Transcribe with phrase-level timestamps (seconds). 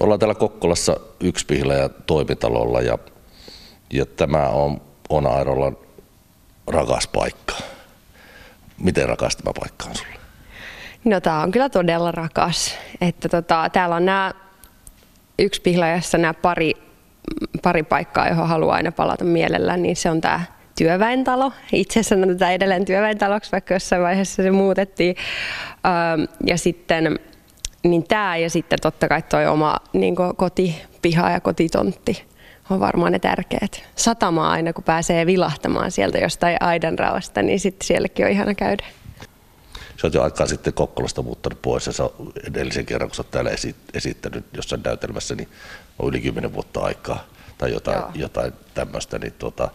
[0.00, 2.98] Ollaan täällä Kokkolassa yksi ja toimitalolla ja,
[3.92, 5.72] ja tämä on, on Airolla
[6.66, 7.54] rakas paikka.
[8.78, 10.16] Miten rakas tämä paikka on sulle?
[11.04, 12.78] No tämä on kyllä todella rakas.
[13.00, 14.32] Että tota, täällä on nämä
[15.38, 16.72] yksi pihlajassa nämä pari,
[17.62, 20.40] pari paikkaa, johon haluaa aina palata mielellään, niin se on tämä
[20.78, 21.52] työväentalo.
[21.72, 25.16] Itse sanon tätä edelleen työväentaloksi, vaikka jossain vaiheessa se muutettiin.
[26.46, 27.18] Ja sitten
[27.90, 32.24] niin tämä ja sitten totta kai tuo oma niin kotipiha ja kotitontti
[32.70, 33.82] on varmaan ne tärkeät.
[33.96, 38.86] Satamaa aina, kun pääsee vilahtamaan sieltä jostain aidan raosta, niin sitten sielläkin on ihana käydä.
[40.00, 42.10] Sä oot jo aikaa sitten Kokkolasta muuttanut pois ja sä
[42.48, 43.50] edellisen kerran, kun sä oot täällä
[43.94, 45.48] esittänyt jossain näytelmässä, niin
[45.98, 47.24] on yli kymmenen vuotta aikaa
[47.58, 49.68] tai jotain, jotain tämmöistä, niin tuota,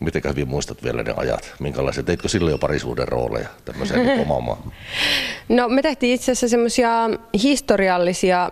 [0.00, 1.54] miten hyvin muistat vielä ne ajat?
[1.58, 2.02] Minkälaisia?
[2.02, 4.58] Teitkö silloin jo parisuuden rooleja tämmöiseen niin omaan
[5.48, 6.90] No me tehtiin itse asiassa semmoisia
[7.42, 8.50] historiallisia,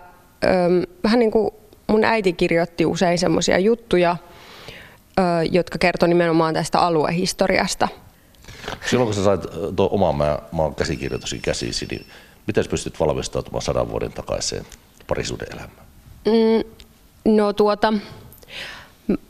[1.03, 1.51] vähän niin kuin
[1.87, 4.17] mun äiti kirjoitti usein semmoisia juttuja,
[5.51, 7.87] jotka kertoi nimenomaan tästä aluehistoriasta.
[8.89, 9.41] Silloin kun sä sait
[9.75, 12.05] tuon oman maan, maan käsikirjoitusin käsisi, niin
[12.47, 14.65] miten pystyt valmistautumaan sadan vuoden takaiseen
[15.07, 15.87] parisuuden elämään?
[16.25, 16.63] Mm,
[17.35, 17.93] no tuota,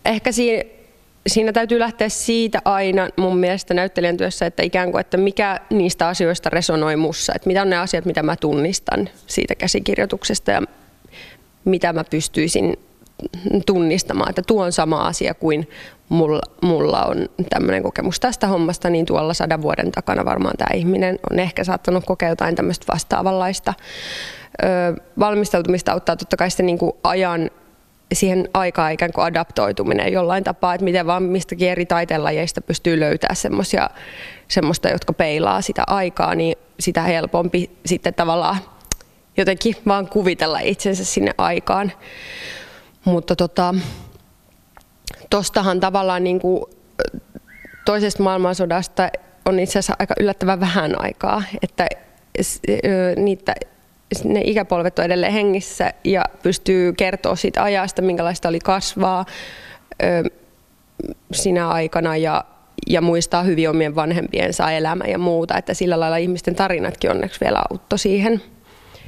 [0.06, 0.64] ehkä siinä,
[1.28, 6.08] siinä täytyy lähteä siitä aina mun mielestä näyttelijän työssä, että ikään kuin, että mikä niistä
[6.08, 10.62] asioista resonoi mussa, että mitä on ne asiat, mitä mä tunnistan siitä käsikirjoituksesta ja
[11.66, 12.78] mitä mä pystyisin
[13.66, 15.70] tunnistamaan, että tuo on sama asia kuin
[16.10, 21.20] mulla, mulla on tämmöinen kokemus tästä hommasta, niin tuolla sadan vuoden takana varmaan tämä ihminen
[21.32, 23.74] on ehkä saattanut kokea jotain tämmöistä vastaavanlaista.
[24.64, 24.68] Ö,
[25.20, 27.50] valmistautumista auttaa totta kai sitten niin kuin ajan
[28.16, 33.36] siihen aikaa ikään kuin adaptoituminen jollain tapaa, että miten vaan mistäkin eri taiteenlajeista pystyy löytämään
[33.36, 33.90] semmoisia,
[34.48, 38.58] semmoista, jotka peilaa sitä aikaa, niin sitä helpompi sitten tavallaan
[39.38, 41.92] jotenkin vaan kuvitella itsensä sinne aikaan.
[43.06, 43.76] Mutta tota,
[45.30, 46.64] tostahan tavallaan niin kuin
[47.86, 49.10] toisesta maailmansodasta
[49.46, 51.88] on itse asiassa aika yllättävän vähän aikaa, että
[53.16, 53.56] niitä,
[54.24, 59.26] ne ikäpolvet on edelleen hengissä ja pystyy kertoa siitä ajasta, minkälaista oli kasvaa
[61.32, 62.44] sinä aikana ja,
[62.88, 67.62] ja muistaa hyvin omien vanhempiensa elämä ja muuta, että sillä lailla ihmisten tarinatkin onneksi vielä
[67.72, 68.42] auttoi siihen.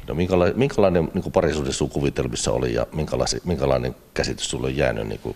[0.08, 5.08] No minkälainen, minkälainen niin parisuuden sun kuvitelmissa oli ja minkälainen, minkälainen käsitys sulle on jäänyt
[5.08, 5.36] niin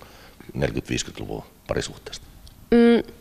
[0.58, 2.26] 40-50-luvun parisuhteesta?
[2.72, 3.14] Mm.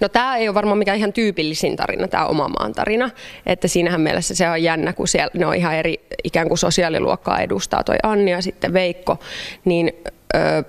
[0.00, 3.10] No tämä ei ole varmaan mikään ihan tyypillisin tarina, tämä oma maan tarina.
[3.46, 7.40] Että siinähän mielessä se on jännä, kun siellä, ne on ihan eri ikään kuin sosiaaliluokkaa
[7.40, 9.18] edustaa toi Anni ja sitten Veikko.
[9.64, 9.92] Niin
[10.34, 10.64] ö,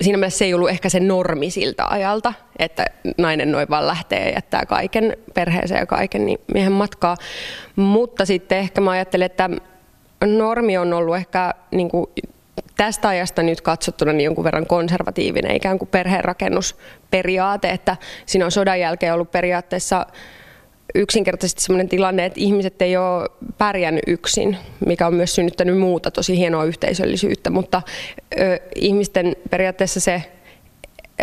[0.00, 2.84] siinä mielessä se ei ollut ehkä se normi siltä ajalta, että
[3.18, 7.16] nainen noin vaan lähtee ja jättää kaiken perheeseen ja kaiken niin miehen matkaa.
[7.76, 9.50] Mutta sitten ehkä mä ajattelin, että
[10.24, 12.06] normi on ollut ehkä niin kuin
[12.80, 17.96] tästä ajasta nyt katsottuna niin jonkun verran konservatiivinen ikään kuin perheenrakennusperiaate, että
[18.26, 20.06] siinä on sodan jälkeen ollut periaatteessa
[20.94, 26.36] yksinkertaisesti sellainen tilanne, että ihmiset ei ole pärjännyt yksin, mikä on myös synnyttänyt muuta tosi
[26.36, 27.82] hienoa yhteisöllisyyttä, mutta
[28.40, 30.22] ö, ihmisten periaatteessa se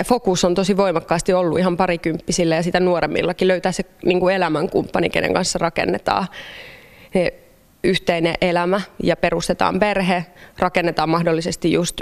[0.06, 5.10] fokus on tosi voimakkaasti ollut ihan parikymppisillä ja sitä nuoremmillakin löytää se niin kuin elämänkumppani,
[5.10, 6.28] kenen kanssa rakennetaan.
[7.14, 7.34] Ne
[7.84, 10.26] yhteinen elämä ja perustetaan perhe,
[10.60, 12.02] rakennetaan mahdollisesti just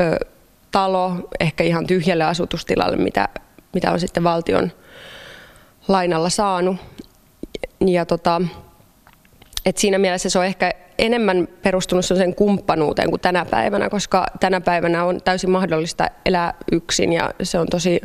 [0.00, 0.26] ö,
[0.70, 3.28] talo, ehkä ihan tyhjälle asutustilalle, mitä,
[3.72, 4.72] mitä on sitten valtion
[5.88, 6.76] lainalla saanut.
[7.86, 8.42] Ja tota,
[9.66, 14.60] et siinä mielessä se on ehkä enemmän perustunut sen kumppanuuteen kuin tänä päivänä, koska tänä
[14.60, 18.00] päivänä on täysin mahdollista elää yksin ja se on tosi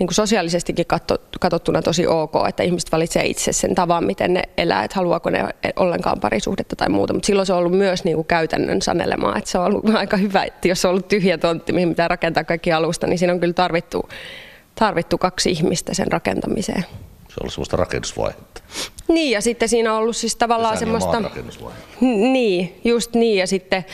[0.00, 0.86] niin kuin sosiaalisestikin
[1.40, 5.44] katsottuna tosi ok, että ihmiset valitsee itse sen tavan, miten ne elää, että haluaako ne
[5.76, 7.12] ollenkaan parisuhdetta tai muuta.
[7.12, 10.16] Mutta silloin se on ollut myös niin kuin käytännön sanelemaa, että se on ollut aika
[10.16, 13.40] hyvä, että jos on ollut tyhjä tontti, mihin pitää rakentaa kaikki alusta, niin siinä on
[13.40, 14.08] kyllä tarvittu,
[14.74, 16.82] tarvittu kaksi ihmistä sen rakentamiseen.
[16.82, 18.62] Se on ollut sellaista rakennusvaihetta.
[19.08, 21.22] Niin, ja sitten siinä on ollut siis tavallaan semmoista...
[22.00, 23.84] Niin, just niin, ja sitten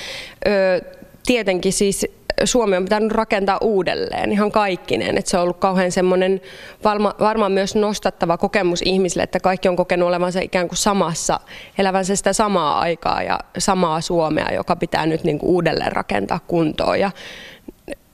[0.46, 0.80] ö,
[1.26, 2.06] tietenkin siis
[2.44, 5.18] Suomi on pitänyt rakentaa uudelleen ihan kaikkineen.
[5.18, 6.40] Että se on ollut kauhean semmoinen
[6.84, 11.40] varma, varmaan myös nostattava kokemus ihmisille, että kaikki on kokenut olevansa ikään kuin samassa,
[11.78, 17.00] elävänsä sitä samaa aikaa ja samaa Suomea, joka pitää nyt niin kuin uudelleen rakentaa kuntoon.
[17.00, 17.10] Ja,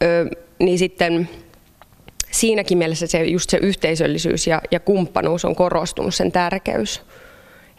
[0.02, 0.26] ö,
[0.58, 1.28] niin sitten
[2.30, 7.02] siinäkin mielessä se, just se yhteisöllisyys ja, ja kumppanuus on korostunut, sen tärkeys.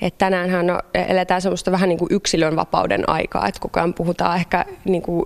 [0.01, 4.65] Et tänäänhän eletään semmoista vähän niin kuin yksilön vapauden aikaa, että koko ajan puhutaan ehkä
[4.85, 5.25] niin kuin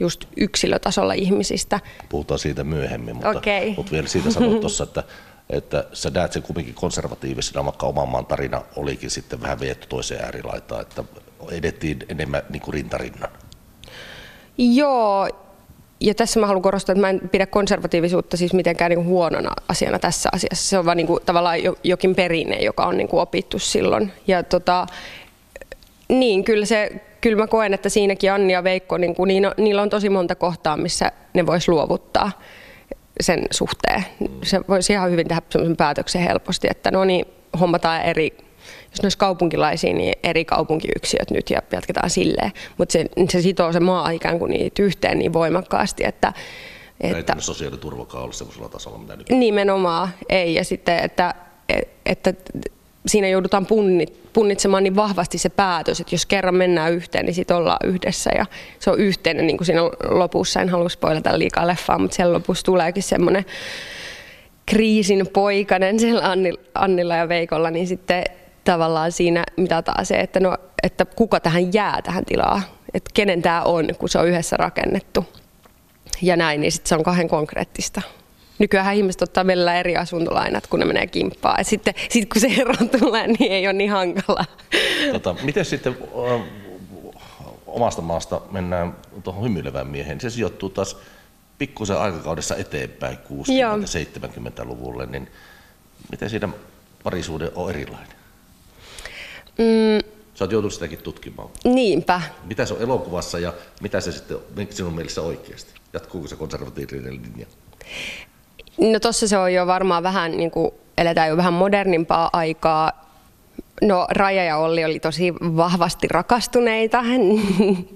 [0.00, 1.80] just yksilötasolla ihmisistä.
[2.08, 3.74] Puhutaan siitä myöhemmin, mutta, okay.
[3.76, 5.02] mutta vielä siitä sanoa tuossa, että,
[5.50, 10.24] että sä näet sen kuitenkin konservatiivisena, vaikka oman maan tarina olikin sitten vähän vietty toiseen
[10.24, 11.04] äärilaitaan, että
[11.50, 13.30] edettiin enemmän niin kuin rintarinnan.
[14.58, 15.28] Joo,
[16.00, 19.98] ja tässä mä haluan korostaa, että mä en pidä konservatiivisuutta siis mitenkään niin huonona asiana
[19.98, 20.68] tässä asiassa.
[20.68, 24.12] Se on vaan niin kuin, tavallaan jokin perinne, joka on niin kuin opittu silloin.
[24.26, 24.86] Ja tota,
[26.08, 26.90] niin, kyllä, se,
[27.26, 30.34] kyllä mä koen, että siinäkin Anni ja Veikko, niin kuin, niin, niillä on tosi monta
[30.34, 32.32] kohtaa, missä ne vois luovuttaa
[33.20, 34.04] sen suhteen.
[34.42, 37.26] Se voisi ihan hyvin tehdä sellaisen päätöksen helposti, että no niin,
[37.60, 38.36] hommataan eri
[38.90, 42.52] jos ne olisi kaupunkilaisia, niin eri kaupunkiyksiöt nyt ja jatketaan silleen.
[42.78, 46.32] Mutta se, se sitoo se maa ikään kuin niitä yhteen niin voimakkaasti, että
[47.00, 49.30] että, ei sosiaaliturvakaan ole sellaisella tasolla, mitä nyt...
[49.30, 50.54] Nimenomaan ei.
[50.54, 51.34] Ja sitten, että,
[52.06, 52.34] että
[53.06, 53.66] siinä joudutaan
[54.32, 58.46] punnitsemaan niin vahvasti se päätös, että jos kerran mennään yhteen, niin sitten ollaan yhdessä ja
[58.78, 62.64] se on yhteinen, niin kuin siinä lopussa, en halua spoilata liikaa leffaa, mutta siellä lopussa
[62.64, 63.44] tuleekin semmoinen
[64.66, 66.22] kriisin poikainen siellä
[66.74, 68.24] Annilla ja Veikolla, niin sitten
[68.64, 72.62] tavallaan siinä mitataan se, että, no, että kuka tähän jää tähän tilaan,
[72.94, 75.24] että kenen tämä on, kun se on yhdessä rakennettu.
[76.22, 78.02] Ja näin, niin sitten se on kahden konkreettista.
[78.58, 81.60] Nykyään ihmiset ottaa vielä eri asuntolainat, kun ne menee kimppaan.
[81.60, 84.44] Et sitten sit kun se ero tulee, niin ei ole niin hankala.
[85.12, 85.96] Tota, miten sitten
[87.66, 90.20] omasta maasta mennään tuohon hymyilevään miehen?
[90.20, 90.96] Se sijoittuu taas
[91.58, 95.28] pikkusen aikakaudessa eteenpäin 60-70-luvulle, niin
[96.10, 96.48] miten siinä
[97.02, 98.16] parisuuden on erilainen?
[99.58, 100.08] Mm.
[100.34, 101.48] Sä oot joutunut sitäkin tutkimaan.
[101.64, 102.22] Niinpä.
[102.44, 104.38] Mitä se on elokuvassa ja mitä se sitten
[104.70, 105.72] sinun mielestä oikeasti?
[105.92, 107.46] Jatkuuko se konservatiivinen linja?
[108.78, 113.06] No tossa se on jo varmaan vähän, niin kuin eletään jo vähän modernimpaa aikaa.
[113.82, 117.04] No Raja ja Olli oli tosi vahvasti rakastuneita,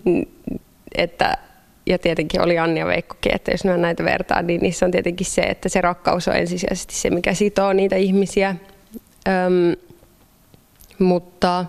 [0.94, 1.36] että,
[1.86, 5.42] ja tietenkin oli Anni ja Veikkokin, että jos näitä vertaa, niin niissä on tietenkin se,
[5.42, 8.56] että se rakkaus on ensisijaisesti se, mikä sitoo niitä ihmisiä.
[9.28, 9.76] Öm,
[10.98, 11.64] mutta,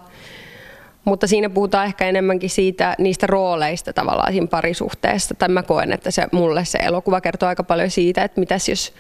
[1.05, 5.35] mutta siinä puhutaan ehkä enemmänkin siitä, niistä rooleista tavallaan siinä parisuhteessa.
[5.35, 8.93] Tai mä koen, että se, mulle se elokuva kertoo aika paljon siitä, että mitäs jos,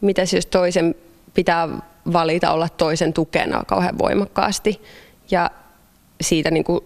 [0.00, 0.94] mitäs jos toisen
[1.34, 1.68] pitää
[2.12, 4.82] valita olla toisen tukena kauhean voimakkaasti.
[5.30, 5.50] Ja
[6.20, 6.84] siitä niin kuin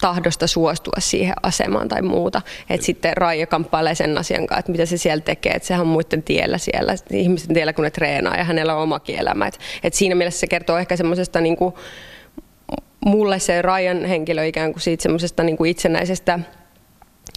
[0.00, 2.42] tahdosta suostua siihen asemaan tai muuta.
[2.70, 5.86] Et sitten Raija kamppailee sen asian kanssa, että mitä se siellä tekee, että sehän on
[5.86, 9.46] muiden tiellä siellä, ihmisten tiellä kun ne treenaa ja hänellä on omakin elämä.
[9.46, 11.78] Et, et siinä mielessä se kertoo ehkä semmoisesta niinku,
[13.04, 16.38] mulle se Ryan henkilö ikään kuin siitä semmoisesta niinku itsenäisestä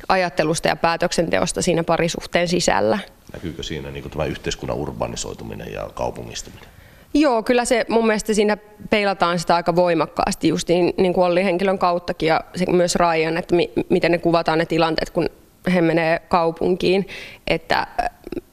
[0.08, 3.00] ajattelusta ja päätöksenteosta siinä parisuhteen sisällä.
[3.34, 6.70] Näkyykö siinä niin tämä yhteiskunnan urbanisoituminen ja kaupungistuminen?
[7.14, 8.58] Joo, kyllä se mun mielestä siinä
[8.90, 13.38] peilataan sitä aika voimakkaasti just niin, niin kuin Olli henkilön kauttakin ja se, myös Ryan,
[13.38, 15.30] että mi, miten ne kuvataan ne tilanteet, kun
[15.74, 17.08] he menee kaupunkiin,
[17.48, 17.88] että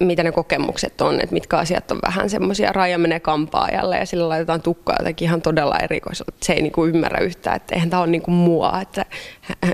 [0.01, 2.73] mitä ne kokemukset on, että mitkä asiat on vähän semmoisia.
[2.73, 6.33] Raija menee kampaajalle ja sillä laitetaan tukkaa jotenkin ihan todella erikoisella.
[6.43, 8.81] Se ei niinku ymmärrä yhtään, että eihän tämä ole niinku mua.
[8.81, 9.05] Että,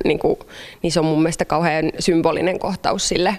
[0.04, 0.38] niinku,
[0.82, 3.38] niin se on mun mielestä kauhean symbolinen kohtaus sille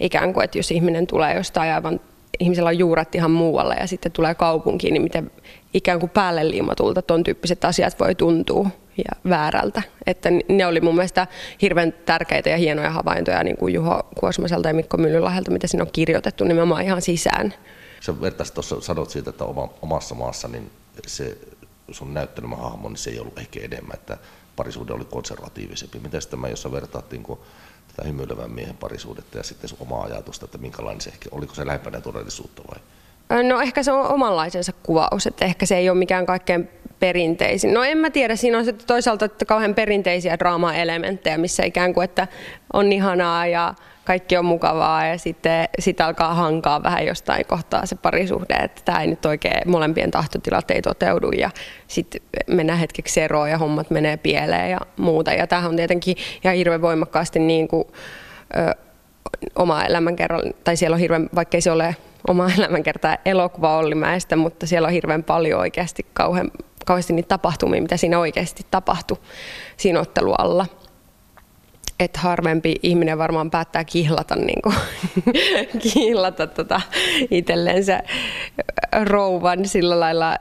[0.00, 2.00] ikään kuin, että jos ihminen tulee jostain aivan
[2.38, 5.30] ihmisellä on juuret ihan muualle ja sitten tulee kaupunkiin, niin miten
[5.74, 9.82] ikään kuin päälle liimatulta tuon tyyppiset asiat voi tuntua ja väärältä.
[10.06, 11.26] Että ne oli mun mielestä
[11.62, 15.90] hirveän tärkeitä ja hienoja havaintoja niin kuin Juho Kuosmaselta ja Mikko Myllylahdelta, mitä siinä on
[15.92, 17.54] kirjoitettu nimenomaan ihan sisään.
[18.00, 20.70] Sä vertaisit tuossa, sanot siitä, että oma, omassa maassa niin
[21.06, 21.38] se
[21.90, 24.18] sun näyttelemä hahmo, niin se ei ollut ehkä enemmän, että
[24.56, 25.98] parisuhde oli konservatiivisempi.
[25.98, 27.38] Miten tämä, jos sä vertaat niin kuin
[27.96, 31.66] tätä hymyilevän miehen parisuudetta ja sitten sun omaa ajatusta, että minkälainen se ehkä, oliko se
[31.66, 32.80] lähempänä todellisuutta vai?
[33.42, 36.68] No ehkä se on omanlaisensa kuvaus, että ehkä se ei ole mikään kaikkein
[37.00, 37.74] perinteisin.
[37.74, 42.04] No en mä tiedä, siinä on sitten toisaalta että kauhean perinteisiä draama-elementtejä, missä ikään kuin,
[42.04, 42.28] että
[42.72, 43.74] on ihanaa ja
[44.04, 49.00] kaikki on mukavaa ja sitten sit alkaa hankaa vähän jostain kohtaa se parisuhde, että tämä
[49.00, 51.50] ei nyt oikein, molempien tahtotilat ei toteudu ja
[51.88, 55.32] sitten mennään hetkeksi eroon ja hommat menee pieleen ja muuta.
[55.32, 57.84] Ja tämähän on tietenkin ihan hirveän voimakkaasti niin kuin,
[58.56, 58.74] ö,
[59.56, 61.96] oma elämänkerran, tai siellä on hirveän, vaikkei se ole
[62.28, 66.50] oma elämänkerta elokuva Ollimäestä, mutta siellä on hirveän paljon oikeasti kauhean,
[66.86, 69.18] kauheasti niitä tapahtumia, mitä siinä oikeasti tapahtui
[69.76, 70.66] siinä ottelualla
[72.00, 74.74] että harvempi ihminen varmaan päättää kihlata, niin kuin,
[75.92, 76.80] kihlata tota
[77.30, 78.02] itsellensä
[79.04, 80.36] rouvan sillä lailla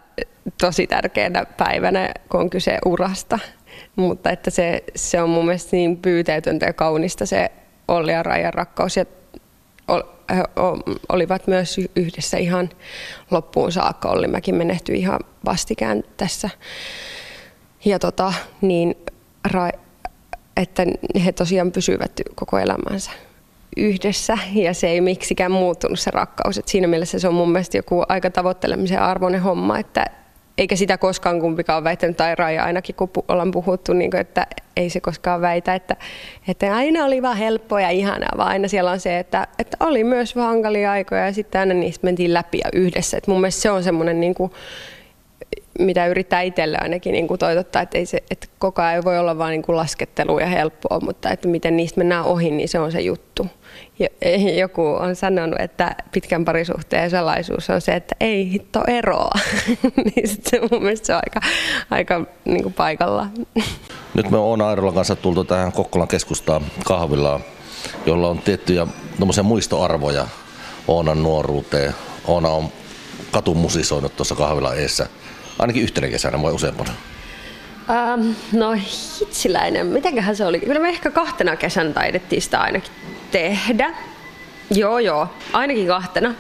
[0.62, 3.40] tosi tärkeänä päivänä, kun on kyse urasta.
[3.96, 7.52] Mutta että se, se on mun mielestä niin pyyteetöntä ja kaunista se
[7.88, 8.98] Olli ja Rajan rakkaus.
[8.98, 9.06] Ja
[11.10, 12.70] olivat myös yhdessä ihan
[13.32, 14.10] loppuun saakka.
[14.10, 16.50] Ollimäkin menehtyi ihan vastikään tässä.
[17.86, 18.96] Ja tota, niin
[20.58, 20.86] että
[21.26, 23.12] he tosiaan pysyvät koko elämänsä
[23.78, 26.58] yhdessä ja se ei miksikään muuttunut se rakkaus.
[26.58, 30.06] Et siinä mielessä se on mun mielestä joku aika tavoittelemisen arvoinen homma, että,
[30.58, 34.90] eikä sitä koskaan kumpikaan väittänyt, tai Raija ainakin kun ollaan puhuttu, niin kuin, että ei
[34.90, 35.96] se koskaan väitä, että,
[36.48, 40.04] että aina oli vaan helppoa ja ihanaa, vaan aina siellä on se, että, että oli
[40.04, 43.18] myös hankalia aikoja ja sitten aina niistä mentiin läpi ja yhdessä.
[43.18, 44.52] Et mun mielestä se on semmoinen, niin kuin,
[45.80, 49.20] mitä yrittää itselle ainakin niin kuin toitottaa, että, ei se, että koko ajan ei voi
[49.20, 52.92] olla vain niin laskettelu ja helppoa, mutta että miten niistä mennään ohi, niin se on
[52.92, 53.48] se juttu.
[54.60, 59.32] Joku on sanonut, että pitkän parisuhteen salaisuus on se, että ei hitto eroa.
[60.06, 61.40] niin se mun mielestä se on aika,
[61.90, 63.28] aika niin kuin paikalla.
[64.14, 67.42] Nyt me on Airolan kanssa tultu tähän Kokkolan keskustaan kahvilaan,
[68.06, 68.88] jolla on tiettyjä
[69.44, 70.28] muistoarvoja
[70.88, 71.94] Oonan nuoruuteen.
[72.28, 72.70] Oona on
[73.32, 75.08] katumusisoinut tuossa kahvilan eessä
[75.60, 76.92] ainakin yhtenä kesänä vai useampana.
[77.90, 80.60] Ähm, no hitsiläinen, mitenköhän se oli?
[80.60, 82.92] Kyllä me ehkä kahtena kesän taidettiin sitä ainakin
[83.32, 83.94] tehdä.
[84.72, 86.34] Joo, joo, ainakin kahtena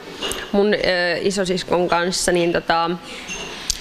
[0.51, 0.79] mun äh,
[1.25, 2.89] isosiskon kanssa, niin tota,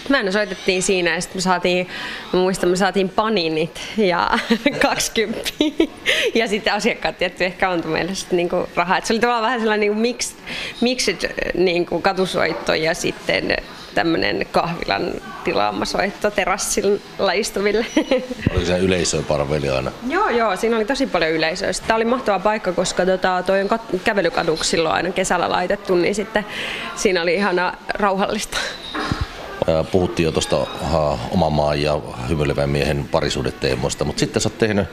[0.08, 1.88] Mä soitettiin siinä ja sitten me saatiin,
[2.32, 4.30] mä muistan, me saatiin paninit ja
[4.82, 5.50] 20
[6.34, 8.98] ja sitten asiakkaat tietty ehkä antoi meille sitten niinku rahaa.
[8.98, 10.36] Et se oli tavallaan vähän sellainen niinku mixed,
[10.80, 13.56] mixed niinku katusoitto ja sitten
[13.94, 15.12] tämmöinen kahvilan
[15.44, 17.86] tilaama soitto terassilla istuville.
[18.52, 19.92] Oliko se yleisöä parveli aina?
[20.08, 21.70] joo, joo, siinä oli tosi paljon yleisöä.
[21.86, 23.68] Tämä oli mahtava paikka, koska tota, toi on
[24.04, 26.46] kävelykaduksi silloin aina kesällä laitettu, niin sitten
[26.96, 28.58] siinä oli ihana rauhallista.
[29.92, 30.66] Puhuttiin jo tuosta
[31.30, 34.88] oman maan ja hymyilevän miehen parisuudeteemoista, mutta sitten sä oot tehnyt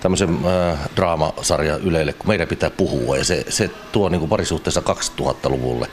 [0.00, 4.82] tämmöisen äh, draamasarja Ylelle, kun meidän pitää puhua ja se, se tuo niin kuin parisuhteessa
[5.20, 5.86] 2000-luvulle.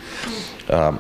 [0.73, 0.93] Äh,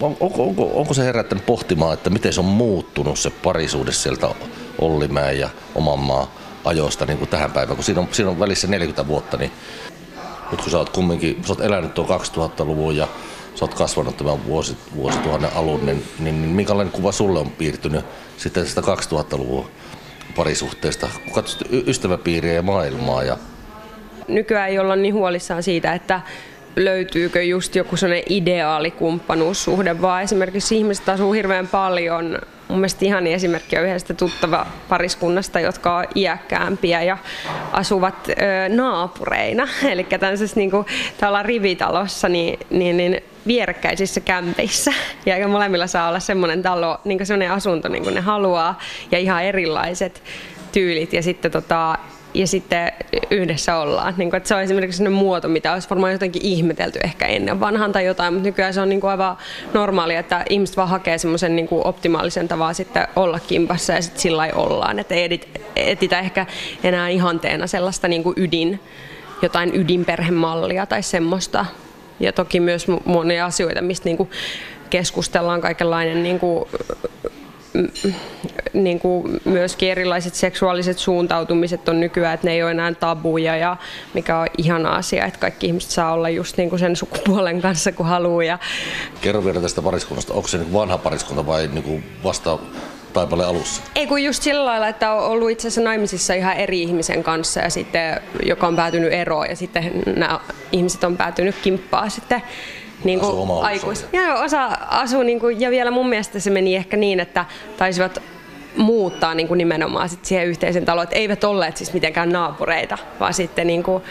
[0.00, 4.28] onko, onko, onko se herättänyt pohtimaan, että miten se on muuttunut se parisuhde sieltä
[4.78, 8.66] Ollimäen ja oman maa ajoista niin kuin tähän päivään, kun siinä on, siinä on välissä
[8.66, 9.50] 40 vuotta, niin
[10.50, 13.08] nyt kun sä oot kumminkin, sä oot elänyt tuon 2000-luvun ja
[13.54, 18.04] sä oot kasvanut tämän vuosi, vuosituhannen alun, niin, niin, niin minkälainen kuva sulle on piirtynyt
[18.36, 19.66] sitten sitä 2000-luvun
[20.36, 23.36] parisuhteesta, kun katsot ystäväpiiriä ja maailmaa ja
[24.28, 26.20] nykyään ei olla niin huolissaan siitä, että
[26.84, 33.78] löytyykö just joku sellainen ideaalikumppanuussuhde, vaan esimerkiksi ihmiset asuu hirveän paljon mun mielestä ihan esimerkki
[33.78, 37.18] on yhdestä tuttava pariskunnasta, jotka on iäkkäämpiä ja
[37.72, 38.32] asuvat ö,
[38.68, 39.68] naapureina.
[39.92, 40.86] Eli tämmöisessä niin kuin,
[41.42, 44.92] rivitalossa, niin, niin, niin vierekkäisissä kämpeissä.
[45.26, 48.78] Ja molemmilla saa olla semmoinen talo, niin semmoinen asunto, niin kuin ne haluaa,
[49.10, 50.22] ja ihan erilaiset
[50.72, 51.12] tyylit.
[51.12, 51.98] Ja sitten tota,
[52.38, 52.92] ja sitten
[53.30, 54.14] yhdessä ollaan.
[54.16, 57.60] Niin kuin, että se on esimerkiksi sellainen muoto, mitä olisi varmaan jotenkin ihmetelty ehkä ennen
[57.60, 59.36] vanhan tai jotain, mutta nykyään se on niin kuin aivan
[59.74, 64.20] normaalia, että ihmiset vaan hakee semmoisen niin kuin optimaalisen tavan sitten olla kimpassa ja sitten
[64.20, 64.98] sillä ollaan.
[64.98, 65.40] Että ei
[65.76, 66.46] etitä ehkä
[66.84, 68.80] enää ihanteena sellaista niin kuin ydin,
[69.42, 71.66] jotain ydinperhemallia tai semmoista.
[72.20, 74.30] Ja toki myös monia asioita, mistä niin kuin
[74.90, 76.68] keskustellaan kaikenlainen niin kuin
[78.72, 83.76] niin kuin myöskin erilaiset seksuaaliset suuntautumiset on nykyään, että ne ei ole enää tabuja ja
[84.14, 87.92] mikä on ihana asia, että kaikki ihmiset saa olla just niin kuin sen sukupuolen kanssa
[87.92, 88.44] kun haluaa.
[88.44, 88.58] Ja...
[89.20, 92.58] Kerro vielä tästä pariskunnasta, onko se niin vanha pariskunta vai niin kuin vasta
[93.12, 93.82] taipale alussa?
[93.94, 97.60] Ei kun just sillä lailla, että on ollut itse asiassa naimisissa ihan eri ihmisen kanssa
[97.60, 100.40] ja sitten, joka on päätynyt eroon ja sitten nämä
[100.72, 102.42] ihmiset on päätynyt kimppaa sitten
[103.04, 104.06] niin kuin aikuis.
[104.12, 107.44] Ja osa asuu niin kuin, ja vielä mun mielestä se meni ehkä niin, että
[107.76, 108.22] taisivat
[108.76, 113.34] muuttaa niin kuin nimenomaan sit siihen yhteisen taloon, että eivät olleet siis mitenkään naapureita, vaan
[113.34, 114.02] sitten niin kuin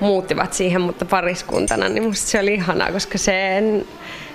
[0.00, 3.62] muuttivat siihen, mutta pariskuntana, niin musta se oli ihanaa, koska se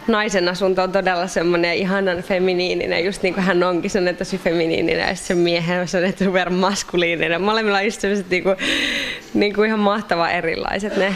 [0.07, 5.07] naisen asunto on todella semmoinen ihanan feminiininen, just niin kuin hän onkin semmoinen tosi feminiininen
[5.07, 7.41] ja se miehen on semmoinen super maskuliininen.
[7.41, 8.55] Molemmilla on just sellaiset niin kuin,
[9.33, 11.15] niin kuin ihan mahtava erilaiset ne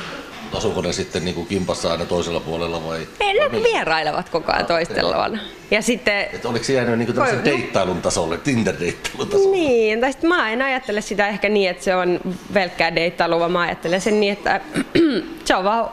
[0.57, 3.07] Asuuko ne sitten niin kuin kimpassa aina toisella puolella vai?
[3.19, 5.39] Ei, ne vierailevat koko ajan toistellaan.
[5.71, 6.27] Ja sitten...
[6.33, 9.51] Et oliko se jäänyt niin kuin deittailun tasolle, Tinder-deittailun tasolle?
[9.51, 12.19] Niin, tai sitten mä en ajattele sitä ehkä niin, että se on
[12.53, 14.62] pelkkää deittailu, vaan mä ajattelen sen niin, että
[15.45, 15.89] se on vaan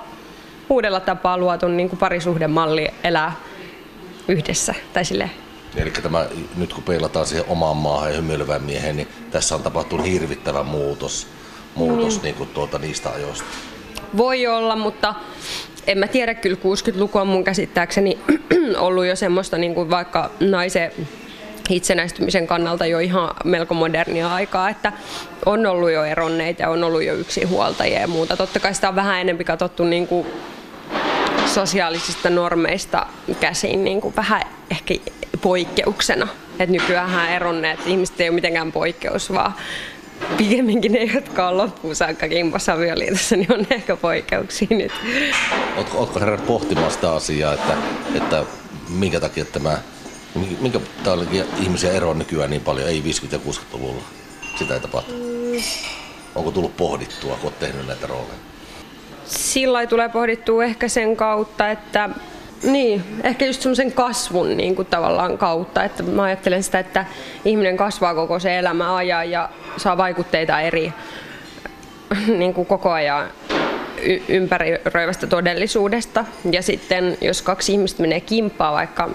[0.71, 3.37] uudella tapaa luotu niin kuin parisuhdemalli elää
[4.29, 4.75] yhdessä.
[4.93, 5.31] Tai sille.
[5.77, 6.27] Eli tämä,
[6.57, 11.27] nyt kun peilataan siihen omaan maahan ja hymyilevään miehen, niin tässä on tapahtunut hirvittävä muutos,
[11.75, 12.23] muutos mm.
[12.23, 13.45] niin kuin tuota, niistä ajoista.
[14.17, 15.15] Voi olla, mutta
[15.87, 18.19] en mä tiedä, kyllä 60-luku on mun käsittääkseni
[18.79, 20.93] ollut jo semmoista niin kuin vaikka naisen
[21.71, 24.93] itsenäistymisen kannalta jo ihan melko modernia aikaa, että
[25.47, 28.37] on ollut jo eronneita ja on ollut jo yksinhuoltajia ja muuta.
[28.37, 30.27] Totta kai sitä on vähän enemmän katsottu niin kuin
[31.47, 33.07] sosiaalisista normeista
[33.41, 34.95] käsin niin kuin vähän ehkä
[35.41, 36.29] poikkeuksena.
[36.59, 39.53] Et nykyään eronneet ihmiset ei ole mitenkään poikkeus, vaan
[40.37, 44.93] pikemminkin ne, jotka on loppuun saakka kimpassa avioliitossa, niin on ehkä poikkeuksia nyt.
[45.77, 47.77] Oletko, oletko herännyt pohtimaan sitä asiaa, että,
[48.15, 48.45] että
[48.89, 49.79] minkä takia tämä,
[50.61, 54.03] minkä takia ihmisiä eroaa nykyään niin paljon, ei 50- ja 60-luvulla?
[54.59, 55.13] Sitä ei tapahtu.
[55.13, 55.63] Mm.
[56.35, 58.35] Onko tullut pohdittua, kun olet tehnyt näitä rooleja?
[59.25, 62.11] Sillä tulee pohdittua ehkä sen kautta, että
[62.63, 67.05] niin, ehkä just semmoisen kasvun niin kuin tavallaan kautta, että mä ajattelen sitä, että
[67.45, 70.93] ihminen kasvaa koko se elämä ajan ja saa vaikutteita eri
[72.39, 73.29] niin kuin koko ajan
[74.29, 76.25] ympäröivästä todellisuudesta.
[76.51, 79.09] Ja sitten jos kaksi ihmistä menee kimppaa vaikka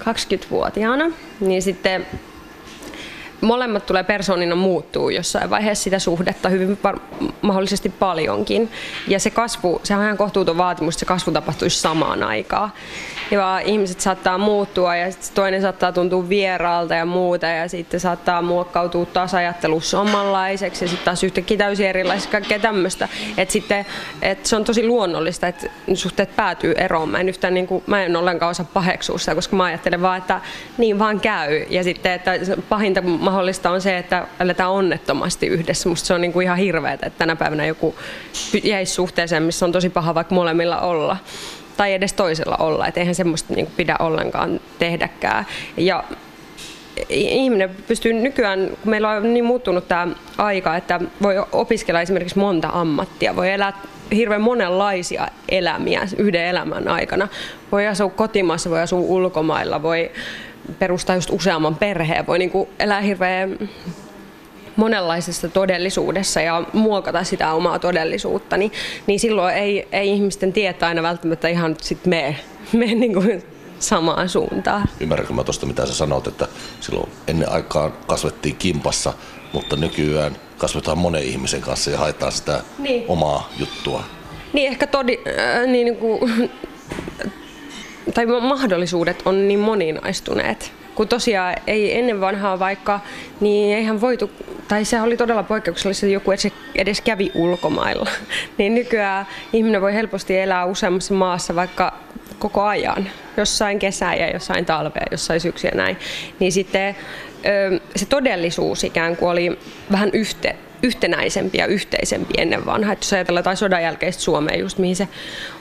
[0.00, 2.06] 20-vuotiaana, niin sitten
[3.40, 6.78] molemmat tulee persoonina muuttuu jossain vaiheessa sitä suhdetta hyvin
[7.42, 8.70] mahdollisesti paljonkin.
[9.08, 12.72] Ja se kasvu, sehän on ihan kohtuuton vaatimus, että se kasvu tapahtuisi samaan aikaan
[13.30, 19.06] ja ihmiset saattaa muuttua ja toinen saattaa tuntua vieraalta ja muuta ja sitten saattaa muokkautua
[19.06, 23.08] taas ajattelussa omanlaiseksi ja sitten taas yhtäkkiä täysin erilaisiksi kaikkea tämmöistä.
[23.36, 23.86] Että sitten
[24.22, 27.08] että se on tosi luonnollista, että suhteet päätyy eroon.
[27.08, 30.18] Mä en yhtään niin kuin, mä en ollenkaan osaa paheksua sitä, koska mä ajattelen vaan,
[30.18, 30.40] että
[30.78, 31.66] niin vaan käy.
[31.70, 32.32] Ja sitten, että
[32.68, 33.35] pahinta mahdollista
[33.70, 35.88] on se, että aletaan onnettomasti yhdessä.
[35.88, 37.94] Musta se on niin kuin ihan hirveetä, että tänä päivänä joku
[38.64, 41.16] jäisi suhteeseen, missä on tosi paha vaikka molemmilla olla
[41.76, 42.86] tai edes toisella olla.
[42.86, 45.46] Että eihän semmoista niin kuin pidä ollenkaan tehdäkään.
[45.76, 46.04] Ja
[47.08, 52.68] ihminen pystyy nykyään, kun meillä on niin muuttunut tämä aika, että voi opiskella esimerkiksi monta
[52.72, 53.72] ammattia, voi elää
[54.14, 57.28] hirveän monenlaisia elämiä yhden elämän aikana.
[57.72, 60.10] Voi asua kotimaassa, voi asua ulkomailla, voi
[60.78, 63.68] perustaa just useamman perheen, voi niin kuin elää hirveän
[64.76, 68.72] monenlaisessa todellisuudessa ja muokata sitä omaa todellisuutta, niin,
[69.06, 72.36] niin silloin ei, ei ihmisten tietää aina välttämättä ihan sit mene,
[72.72, 73.42] mene niin kuin
[73.78, 74.88] samaan suuntaan.
[75.00, 76.48] Ymmärränkö mä tuosta, mitä sä sanot, että
[76.80, 79.12] silloin ennen aikaan kasvettiin kimpassa,
[79.52, 83.04] mutta nykyään kasvetaan monen ihmisen kanssa ja haetaan sitä niin.
[83.08, 84.04] omaa juttua.
[84.52, 86.50] Niin ehkä todi, äh, niin, niin kuin,
[88.14, 93.00] tai mahdollisuudet on niin moninaistuneet kun tosiaan ei ennen vanhaa vaikka,
[93.40, 94.30] niin eihän voitu,
[94.68, 96.30] tai se oli todella poikkeuksellista, että joku
[96.74, 98.06] edes kävi ulkomailla.
[98.58, 101.92] niin nykyään ihminen voi helposti elää useammassa maassa vaikka
[102.38, 105.96] koko ajan, jossain kesää ja jossain talvea, jossain syksyä näin.
[106.38, 106.96] Niin sitten
[107.96, 109.58] se todellisuus ikään kuin oli
[109.92, 112.92] vähän yhte, yhtenäisempi ja yhteisempi ennen vanhaa.
[112.92, 115.08] Että jos ajatellaan jotain sodan jälkeistä Suomea, just mihin se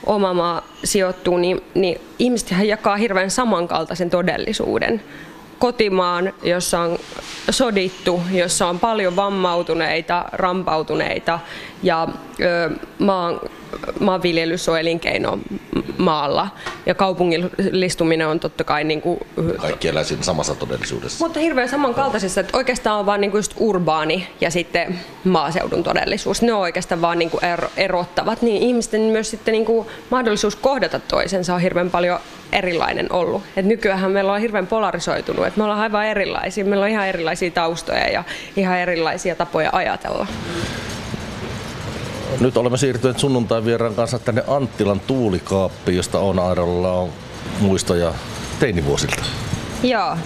[0.05, 5.01] oma maa sijoittuu, niin, niin ihmiset jakaa hirveän samankaltaisen todellisuuden
[5.59, 6.99] kotimaan, jossa on
[7.49, 11.39] sodittu, jossa on paljon vammautuneita, rampautuneita
[11.83, 12.07] ja
[12.41, 13.39] ö, maan,
[13.99, 15.39] maanviljelys on elinkeino
[15.97, 16.47] maalla
[16.85, 18.83] ja kaupungillistuminen on totta kai...
[18.83, 19.19] Niin kuin,
[19.57, 21.25] Kaikki elää siinä samassa todellisuudessa.
[21.25, 26.41] Mutta hirveän samankaltaisessa, että oikeastaan on vain niin just urbaani ja sitten maaseudun todellisuus.
[26.41, 27.41] Ne on oikeastaan vaan niin kuin
[27.77, 32.19] erottavat, niin ihmisten myös sitten niin kuin mahdollisuus kohdata toisensa on hirveän paljon
[32.51, 33.43] erilainen ollut.
[33.57, 36.65] Et nykyään meillä on hirveän polarisoitunut, että me ollaan aivan erilaisia.
[36.65, 38.23] Meillä on ihan erilaisia taustoja ja
[38.55, 40.27] ihan erilaisia tapoja ajatella.
[42.39, 47.09] Nyt olemme siirtyneet sunnuntai vieraan kanssa tänne Anttilan tuulikaappiin, josta on Airolla on
[47.59, 48.13] muistoja
[48.59, 49.23] teinivuosilta.
[49.83, 50.17] Joo.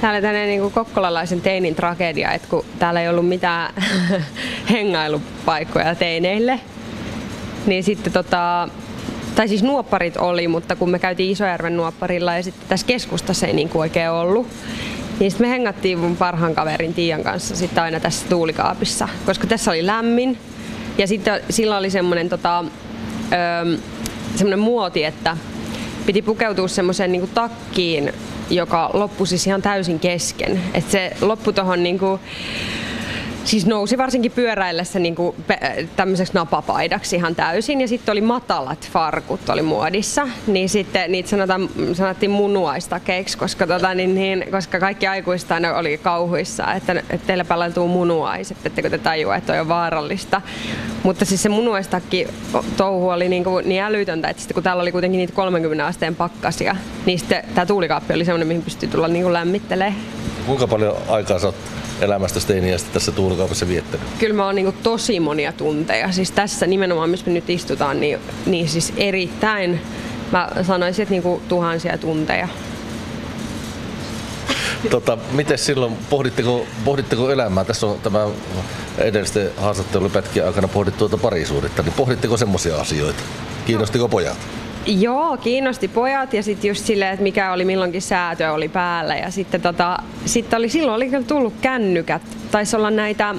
[0.00, 3.74] Täällä tämmöinen niin kokkolalaisen teinin tragedia, että kun täällä ei ollut mitään
[4.70, 6.60] hengailupaikkoja teineille,
[7.66, 8.68] niin sitten tota,
[9.34, 13.52] tai siis nuopparit oli, mutta kun me käytiin Isojärven nuopparilla ja sitten tässä keskustassa ei
[13.52, 14.46] niin kuin oikein ollut,
[15.20, 19.70] niin sitten me hengattiin mun parhaan kaverin Tiian kanssa sitten aina tässä tuulikaapissa, koska tässä
[19.70, 20.38] oli lämmin
[20.98, 22.64] ja sitten sillä oli semmoinen tota,
[24.36, 25.36] semmoinen muoti, että
[26.06, 28.12] piti pukeutua semmoiseen niin takkiin,
[28.50, 30.60] joka loppui siis ihan täysin kesken.
[30.74, 32.00] Että se loppui tuohon niin
[33.44, 35.36] siis nousi varsinkin pyöräillessä niin kuin
[35.96, 37.80] tämmöiseksi napapaidaksi ihan täysin.
[37.80, 43.94] Ja sitten oli matalat farkut oli muodissa, niin sitten niitä sanotaan, sanottiin munuaistakeiksi, koska, tota,
[43.94, 49.36] niin, niin, koska kaikki aikuista oli kauhuissa, että, että teillä palautuu munuaiset, ettekö te tajua,
[49.36, 50.42] että on vaarallista.
[51.02, 52.28] Mutta siis se munuaistakki
[52.76, 56.14] touhu oli niin, kuin, niin älytöntä, että sitten kun täällä oli kuitenkin niitä 30 asteen
[56.14, 56.76] pakkasia,
[57.06, 59.96] niin sitten tämä tuulikaappi oli semmoinen, mihin pystyi tulla niin kuin lämmittelemään.
[60.46, 64.08] Kuinka paljon aikaa sä oot elämästä Steiniästä tässä tuulikaupassa viettänyt?
[64.18, 66.12] Kyllä mä oon niin tosi monia tunteja.
[66.12, 69.80] Siis tässä nimenomaan, missä me nyt istutaan, niin, niin siis erittäin,
[70.32, 72.48] mä sanoisin, että niin tuhansia tunteja.
[74.90, 77.64] Tota, miten silloin, pohditteko, pohditteko elämää?
[77.64, 78.26] Tässä on tämä
[78.98, 83.22] edellisten haastattelupätkien aikana pohdittu tuota parisuudetta, niin pohditteko semmoisia asioita?
[83.66, 84.63] Kiinnostiko pojat?
[84.86, 89.16] Joo, kiinnosti pojat ja sitten just silleen, että mikä oli milloinkin säätö oli päällä.
[89.16, 92.22] Ja sitten tota, sit oli, silloin oli kyllä tullut kännykät.
[92.50, 93.34] Taisi olla näitä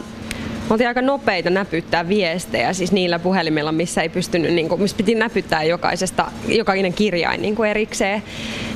[0.69, 5.15] oltiin aika nopeita näpyttää viestejä, siis niillä puhelimilla, missä ei pystynyt, niin kuin, missä piti
[5.15, 8.23] näpyttää jokaisesta, jokainen kirjain niin kuin erikseen.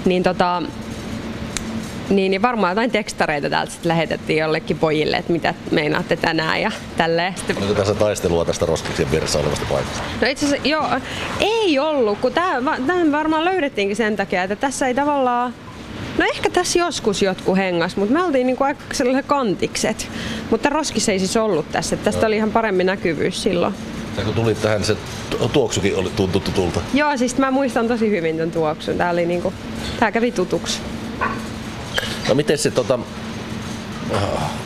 [0.05, 0.63] Niin tota,
[2.09, 6.71] niin, niin varmaan jotain tekstareita täältä sitten lähetettiin jollekin pojille, että mitä meinaatte tänään ja
[6.97, 7.35] tälleen.
[7.57, 10.03] Oliko tässä taistelua tästä roskiksen vieressä olevasta paikasta?
[10.21, 10.87] No itse asiassa joo,
[11.39, 15.53] ei ollut, kun tämä varmaan löydettiinkin sen takia, että tässä ei tavallaan
[16.17, 20.07] No ehkä tässä joskus jotkut hengas, mutta me oltiin niinku aika sellaiset kantikset.
[20.49, 21.97] Mutta roskis ei siis ollut tässä.
[21.97, 22.27] Tästä no.
[22.27, 23.73] oli ihan paremmin näkyvyys silloin.
[24.17, 24.97] Ja kun tulit tähän, se
[25.53, 26.81] tuoksukin oli tuntui tutulta.
[26.93, 28.97] Joo, siis mä muistan tosi hyvin tämän tuoksun.
[28.97, 29.53] Tää, oli niinku,
[29.99, 30.79] tää kävi tutuksi.
[32.29, 32.99] No miten se, tota,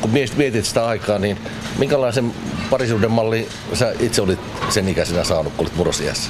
[0.01, 1.37] kun mietit sitä aikaa, niin
[1.79, 2.33] minkälaisen
[2.69, 6.29] parisuuden malli sä itse olit sen ikäisenä saanut, kun olit murrosiässä?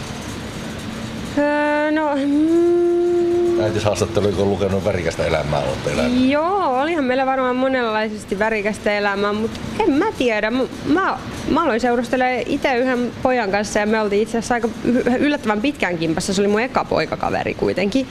[1.38, 6.30] Öö, no, mm, Äitishaastattelu, kun lukenut värikästä elämää olette elänyt.
[6.30, 10.52] Joo, olihan meillä varmaan monenlaisesti värikästä elämää, mutta en mä tiedä.
[10.86, 11.18] Mä,
[11.50, 14.70] mä aloin seurustelemaan itse yhden pojan kanssa ja me oltiin itse asiassa aika
[15.20, 16.34] yllättävän pitkään kimpassa.
[16.34, 18.08] Se oli mun eka poikakaveri kuitenkin.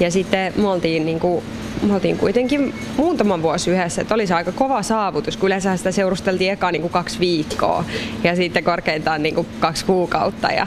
[0.00, 1.42] Ja sitten me oltiin niinku
[1.82, 5.92] me oltiin kuitenkin muutama vuosi yhdessä, että oli se aika kova saavutus, kun yleensä sitä
[5.92, 7.84] seurusteltiin eka niin kuin kaksi viikkoa
[8.24, 10.66] ja sitten korkeintaan niin kuin kaksi kuukautta ja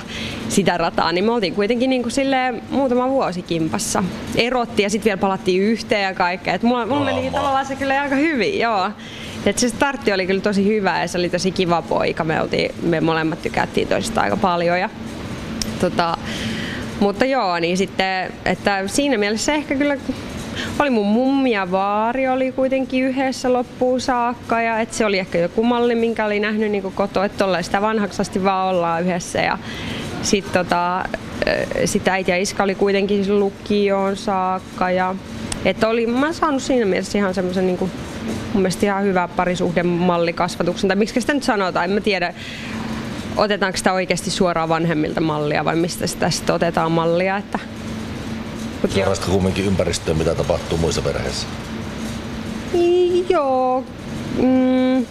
[0.49, 2.13] sitä rataa, niin me oltiin kuitenkin niin kuin
[2.69, 4.03] muutama vuosi kimpassa.
[4.35, 6.59] Erottiin ja sitten vielä palattiin yhteen ja kaikkea.
[6.61, 8.89] Mulla, mulla meni tavallaan se kyllä aika hyvin, joo.
[9.45, 12.23] Et se startti oli kyllä tosi hyvä ja se oli tosi kiva poika.
[12.23, 14.79] Me, oltiin, me molemmat tykättiin toisista aika paljon.
[14.79, 14.89] Ja,
[15.79, 16.17] tota,
[16.99, 19.97] mutta joo, niin sitten, että siinä mielessä ehkä kyllä
[20.79, 25.37] oli mun mummi ja vaari oli kuitenkin yhdessä loppuun saakka ja et se oli ehkä
[25.37, 29.41] joku malli, minkä oli nähnyt niin kotoa, että sitä vanhaksi asti vaan ollaan yhdessä.
[29.41, 29.57] Ja
[30.21, 31.05] sitten tota,
[31.85, 35.15] sit äiti ja iska oli kuitenkin lukioon saakka ja
[35.65, 37.79] että oli, mä saanut siinä mielessä ihan semmoisen niin
[38.53, 42.33] mun mielestä ihan hyvä parisuhdemallikasvatuksen, tai miksi sitä nyt sanotaan, en mä tiedä,
[43.37, 47.59] otetaanko sitä oikeasti suoraan vanhemmilta mallia vai mistä sitä sitten otetaan mallia, että
[48.89, 51.47] Seuraavasta kumminkin ympäristöön, mitä tapahtuu muissa perheissä?
[53.29, 53.83] Joo.
[54.37, 55.05] Mm.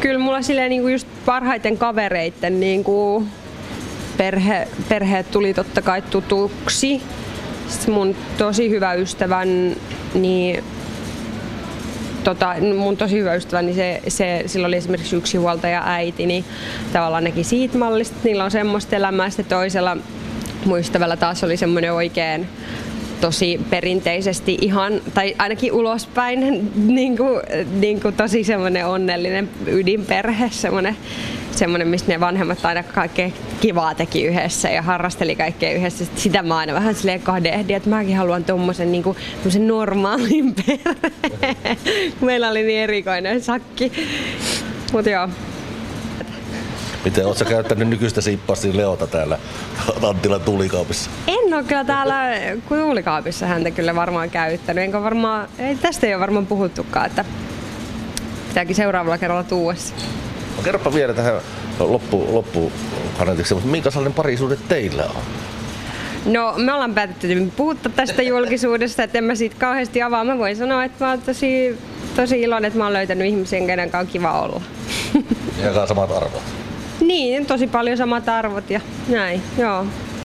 [0.00, 3.26] Kyllä mulla silleen niinku just parhaiten kavereitten niinku
[4.16, 7.02] perhe, perheet tuli totta kai tutuksi.
[7.68, 9.76] Sitten mun tosi hyvä ystävän,
[10.14, 10.64] niin
[12.24, 16.44] tota, mun tosi hyvä ystävä, niin se, se, sillä oli esimerkiksi yksi huoltaja äiti, niin
[16.92, 19.30] tavallaan näki siitä mallista, niillä on semmoista elämää.
[19.30, 19.96] Sitten toisella
[20.64, 22.48] muistavalla taas oli semmoinen oikein
[23.20, 27.40] tosi perinteisesti ihan, tai ainakin ulospäin, niin kuin,
[27.72, 30.96] niin kuin tosi semmoinen onnellinen ydinperhe, semmoinen,
[31.50, 36.04] semmoinen, mistä ne vanhemmat aina kaikkea kivaa teki yhdessä ja harrasteli kaikkea yhdessä.
[36.16, 39.04] Sitä mä aina vähän silleen kahdehdin, että mäkin haluan tuommoisen niin
[39.58, 41.78] normaalin perheen.
[42.20, 43.92] Meillä oli niin erikoinen sakki.
[44.92, 45.28] Mutta joo,
[47.04, 49.38] Miten oletko käyttänyt nykyistä siippausta Leota täällä
[50.02, 51.10] Anttilan tuulikaapissa?
[51.26, 52.14] En ole kyllä täällä
[52.68, 54.84] tuulikaapissa häntä kyllä varmaan käyttänyt.
[54.84, 57.24] Enkä varmaan, ei, tästä ei ole varmaan puhuttukaan, että
[58.48, 59.94] pitääkin seuraavalla kerralla tuuessa.
[60.56, 61.40] No, kerropa vielä tähän
[61.78, 62.72] loppu, loppu
[63.50, 65.22] mutta minkä sellainen parisuude teillä on?
[66.24, 70.24] No me ollaan päätetty puhutta tästä julkisuudesta, että en mä siitä kauheasti avaa.
[70.24, 71.78] Mä voin sanoa, että mä oon tosi,
[72.16, 74.62] tosi iloinen, että mä oon löytänyt ihmisen, kenen kanssa on kiva olla.
[75.62, 76.59] Ja samat arvot.
[77.00, 79.86] Niin, tosi paljon samat arvot ja näin, joo.